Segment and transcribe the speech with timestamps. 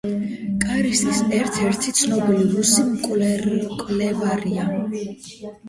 [0.61, 4.69] კარსტის ერთ-ერთი ცნობილი რუსი მკვლევარია.